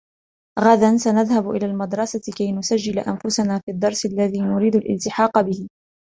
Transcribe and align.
غدا 0.59 0.97
سنذهب 0.97 1.51
إلى 1.51 1.65
المدرسة 1.65 2.21
كي 2.37 2.51
نسجل 2.51 2.99
أنفسنا 2.99 3.59
في 3.65 3.71
الدرس 3.71 4.05
الذي 4.05 4.41
نريد 4.41 4.75
الالتحاق 4.75 5.41
به. 5.41 5.67